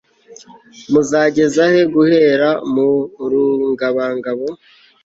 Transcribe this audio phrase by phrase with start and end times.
[0.91, 2.87] muzageza he guhera mu
[3.29, 4.47] rungabangabo